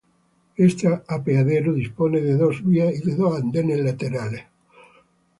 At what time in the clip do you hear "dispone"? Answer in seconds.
1.73-2.21